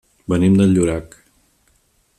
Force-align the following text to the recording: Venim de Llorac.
Venim 0.31 0.55
de 0.61 0.65
Llorac. 0.71 1.13